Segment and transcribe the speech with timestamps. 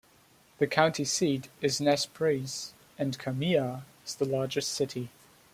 [0.57, 5.09] The county seat is Nezperce, and Kamiah is the largest city.